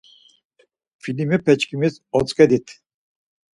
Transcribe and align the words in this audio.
Filimepeçkimis 1.01 1.93
otzǩedit. 2.17 2.67